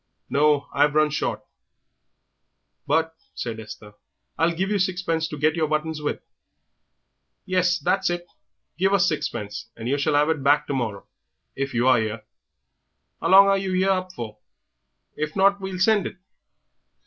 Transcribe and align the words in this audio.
"No, 0.31 0.67
I've 0.73 0.95
run 0.95 1.11
short." 1.11 1.43
"But," 2.87 3.13
said 3.35 3.59
Esther, 3.59 3.93
"I'll 4.35 4.51
give 4.55 4.71
you 4.71 4.79
sixpence 4.79 5.27
to 5.27 5.37
get 5.37 5.53
your 5.53 5.67
buttons 5.67 6.01
with." 6.01 6.23
"Yes, 7.45 7.77
that's 7.77 8.09
it; 8.09 8.25
give 8.79 8.93
us 8.93 9.07
sixpence, 9.07 9.67
and 9.77 9.87
yer 9.87 9.99
shall 9.99 10.15
have 10.15 10.29
it 10.29 10.41
back 10.41 10.65
to 10.65 10.73
morrow 10.73 11.05
if 11.55 11.75
you 11.75 11.87
are 11.87 11.99
'ere. 11.99 12.23
How 13.21 13.27
long 13.29 13.45
are 13.47 13.59
yer 13.59 13.91
up 13.91 14.11
for? 14.11 14.39
If 15.15 15.35
not, 15.35 15.61
we'll 15.61 15.77
send 15.77 16.07
it." 16.07 16.17